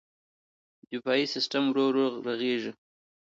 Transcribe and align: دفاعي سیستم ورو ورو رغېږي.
دفاعي 0.91 1.25
سیستم 1.33 1.63
ورو 1.67 1.83
ورو 1.87 2.05
رغېږي. 2.27 2.71